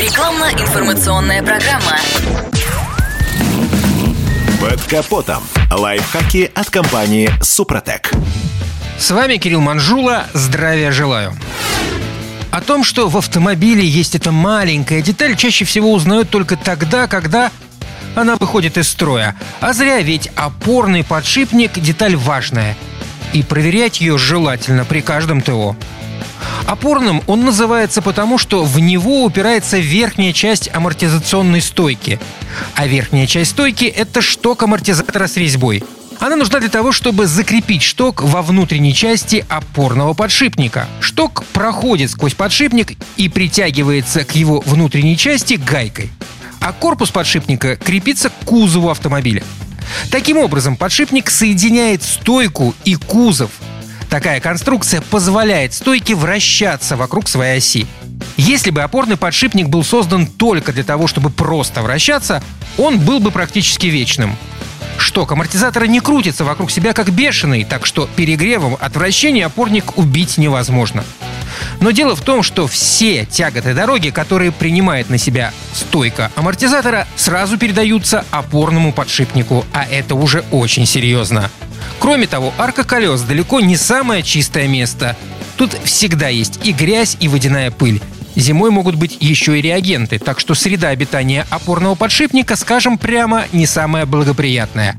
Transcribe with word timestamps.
Рекламно-информационная 0.00 1.42
программа. 1.42 1.98
Под 4.58 4.80
капотом. 4.84 5.42
Лайфхаки 5.70 6.50
от 6.54 6.70
компании 6.70 7.30
«Супротек». 7.42 8.10
С 8.98 9.10
вами 9.10 9.36
Кирилл 9.36 9.60
Манжула. 9.60 10.24
Здравия 10.32 10.90
желаю. 10.90 11.34
О 12.50 12.62
том, 12.62 12.82
что 12.82 13.10
в 13.10 13.18
автомобиле 13.18 13.86
есть 13.86 14.14
эта 14.14 14.32
маленькая 14.32 15.02
деталь, 15.02 15.36
чаще 15.36 15.66
всего 15.66 15.92
узнают 15.92 16.30
только 16.30 16.56
тогда, 16.56 17.06
когда 17.06 17.52
она 18.16 18.36
выходит 18.36 18.78
из 18.78 18.88
строя. 18.88 19.36
А 19.60 19.74
зря, 19.74 20.00
ведь 20.00 20.30
опорный 20.34 21.04
подшипник– 21.04 21.72
деталь 21.74 22.16
важная. 22.16 22.74
И 23.34 23.42
проверять 23.42 24.00
ее 24.00 24.16
желательно 24.16 24.86
при 24.86 25.02
каждом 25.02 25.42
ТО. 25.42 25.76
Опорным 26.66 27.22
он 27.26 27.44
называется 27.44 28.02
потому, 28.02 28.38
что 28.38 28.64
в 28.64 28.78
него 28.78 29.24
упирается 29.24 29.78
верхняя 29.78 30.32
часть 30.32 30.70
амортизационной 30.72 31.60
стойки. 31.60 32.20
А 32.74 32.86
верхняя 32.86 33.26
часть 33.26 33.52
стойки– 33.52 33.84
это 33.86 34.20
шток 34.22 34.62
амортизатора 34.62 35.26
с 35.26 35.36
резьбой. 35.36 35.82
Она 36.18 36.36
нужна 36.36 36.60
для 36.60 36.68
того, 36.68 36.92
чтобы 36.92 37.26
закрепить 37.26 37.82
шток 37.82 38.22
во 38.22 38.42
внутренней 38.42 38.94
части 38.94 39.44
опорного 39.48 40.12
подшипника. 40.12 40.86
Шток 41.00 41.44
проходит 41.52 42.10
сквозь 42.10 42.34
подшипник 42.34 42.98
и 43.16 43.30
притягивается 43.30 44.24
к 44.24 44.34
его 44.34 44.60
внутренней 44.60 45.16
части 45.16 45.54
гайкой. 45.54 46.10
А 46.60 46.72
корпус 46.74 47.10
подшипника 47.10 47.76
крепится 47.76 48.28
к 48.28 48.34
кузову 48.44 48.90
автомобиля. 48.90 49.42
Таким 50.10 50.36
образом, 50.36 50.76
подшипник 50.76 51.30
соединяет 51.30 52.02
стойку 52.02 52.74
и 52.84 52.96
кузов– 52.96 53.50
Такая 54.10 54.40
конструкция 54.40 55.00
позволяет 55.00 55.72
стойке 55.72 56.16
вращаться 56.16 56.96
вокруг 56.96 57.28
своей 57.28 57.58
оси. 57.58 57.86
Если 58.36 58.70
бы 58.70 58.82
опорный 58.82 59.16
подшипник 59.16 59.68
был 59.68 59.84
создан 59.84 60.26
только 60.26 60.72
для 60.72 60.82
того, 60.82 61.06
чтобы 61.06 61.30
просто 61.30 61.80
вращаться, 61.80 62.42
он 62.76 62.98
был 62.98 63.20
бы 63.20 63.30
практически 63.30 63.86
вечным. 63.86 64.36
Шток 64.98 65.30
амортизатора 65.30 65.84
не 65.84 66.00
крутится 66.00 66.44
вокруг 66.44 66.72
себя 66.72 66.92
как 66.92 67.10
бешеный, 67.10 67.64
так 67.64 67.86
что 67.86 68.08
перегревом 68.16 68.76
от 68.80 68.96
вращения 68.96 69.46
опорник 69.46 69.96
убить 69.96 70.38
невозможно. 70.38 71.04
Но 71.80 71.90
дело 71.92 72.14
в 72.14 72.20
том, 72.20 72.42
что 72.42 72.66
все 72.66 73.24
тяготы 73.24 73.74
дороги, 73.74 74.10
которые 74.10 74.52
принимает 74.52 75.08
на 75.08 75.18
себя 75.18 75.52
стойка 75.72 76.30
амортизатора, 76.36 77.06
сразу 77.16 77.56
передаются 77.58 78.24
опорному 78.30 78.92
подшипнику, 78.92 79.64
а 79.72 79.86
это 79.86 80.14
уже 80.14 80.44
очень 80.50 80.86
серьезно. 80.86 81.50
Кроме 81.98 82.26
того, 82.26 82.52
арка 82.58 82.84
колес 82.84 83.22
далеко 83.22 83.60
не 83.60 83.76
самое 83.76 84.22
чистое 84.22 84.68
место. 84.68 85.16
Тут 85.56 85.76
всегда 85.84 86.28
есть 86.28 86.60
и 86.64 86.72
грязь, 86.72 87.16
и 87.20 87.28
водяная 87.28 87.70
пыль. 87.70 88.00
Зимой 88.36 88.70
могут 88.70 88.94
быть 88.94 89.16
еще 89.20 89.58
и 89.58 89.62
реагенты, 89.62 90.18
так 90.18 90.38
что 90.38 90.54
среда 90.54 90.88
обитания 90.88 91.46
опорного 91.50 91.94
подшипника, 91.94 92.56
скажем 92.56 92.96
прямо, 92.96 93.44
не 93.52 93.66
самая 93.66 94.06
благоприятная. 94.06 94.96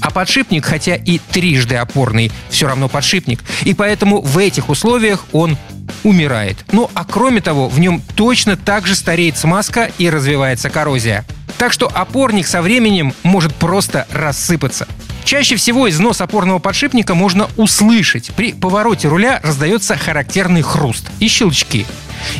А 0.00 0.10
подшипник, 0.10 0.64
хотя 0.64 0.94
и 0.94 1.18
трижды 1.18 1.74
опорный, 1.74 2.30
все 2.50 2.66
равно 2.66 2.88
подшипник, 2.88 3.42
и 3.62 3.74
поэтому 3.74 4.20
в 4.20 4.38
этих 4.38 4.68
условиях 4.68 5.26
он 5.32 5.58
умирает. 6.04 6.64
Ну 6.72 6.90
а 6.94 7.04
кроме 7.04 7.40
того, 7.40 7.68
в 7.68 7.78
нем 7.80 8.02
точно 8.14 8.56
так 8.56 8.86
же 8.86 8.94
стареет 8.94 9.36
смазка 9.36 9.90
и 9.98 10.08
развивается 10.10 10.70
коррозия. 10.70 11.24
Так 11.58 11.72
что 11.72 11.90
опорник 11.92 12.46
со 12.46 12.62
временем 12.62 13.12
может 13.22 13.54
просто 13.54 14.06
рассыпаться. 14.12 14.86
Чаще 15.24 15.56
всего 15.56 15.90
износ 15.90 16.20
опорного 16.20 16.58
подшипника 16.58 17.14
можно 17.14 17.48
услышать. 17.56 18.30
При 18.34 18.52
повороте 18.52 19.08
руля 19.08 19.40
раздается 19.42 19.96
характерный 19.96 20.62
хруст 20.62 21.04
и 21.18 21.28
щелчки. 21.28 21.84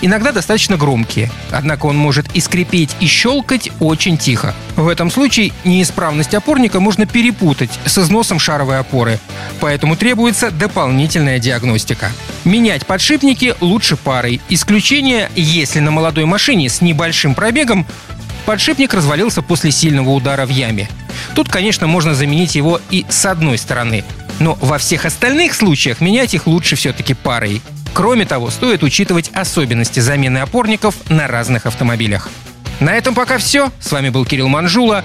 Иногда 0.03 0.33
достаточно 0.33 0.77
громкие, 0.77 1.31
однако 1.51 1.87
он 1.87 1.97
может 1.97 2.27
и 2.35 2.41
скрипеть, 2.41 2.97
и 3.01 3.07
щелкать 3.07 3.71
очень 3.81 4.17
тихо. 4.17 4.55
В 4.77 4.89
этом 4.89 5.11
случае 5.11 5.53
неисправность 5.65 6.35
опорника 6.35 6.81
можно 6.81 7.07
перепутать 7.07 7.71
с 7.85 7.99
износом 7.99 8.39
шаровой 8.39 8.79
опоры, 8.79 9.19
поэтому 9.61 9.97
требуется 9.97 10.51
дополнительная 10.51 11.39
диагностика. 11.39 12.11
Менять 12.49 12.87
подшипники 12.87 13.55
лучше 13.61 13.99
парой. 13.99 14.41
Исключение, 14.49 15.31
если 15.37 15.81
на 15.81 15.91
молодой 15.91 16.25
машине 16.25 16.71
с 16.71 16.81
небольшим 16.81 17.35
пробегом 17.35 17.87
подшипник 18.47 18.95
развалился 18.95 19.43
после 19.43 19.71
сильного 19.71 20.09
удара 20.09 20.47
в 20.47 20.49
яме. 20.49 20.89
Тут, 21.35 21.51
конечно, 21.51 21.87
можно 21.87 22.15
заменить 22.15 22.55
его 22.55 22.81
и 22.89 23.05
с 23.11 23.27
одной 23.27 23.59
стороны. 23.59 24.03
Но 24.41 24.57
во 24.63 24.79
всех 24.79 25.05
остальных 25.05 25.53
случаях 25.53 26.01
менять 26.01 26.33
их 26.33 26.47
лучше 26.47 26.75
все-таки 26.75 27.13
парой. 27.13 27.61
Кроме 27.93 28.25
того, 28.25 28.49
стоит 28.49 28.83
учитывать 28.83 29.31
особенности 29.35 30.01
замены 30.01 30.39
опорников 30.39 30.95
на 31.11 31.27
разных 31.27 31.67
автомобилях. 31.67 32.31
На 32.81 32.95
этом 32.95 33.15
пока 33.15 33.37
все. 33.37 33.71
С 33.79 33.93
вами 33.93 34.09
был 34.09 34.25
Кирилл 34.25 34.49
Манжула. 34.49 35.05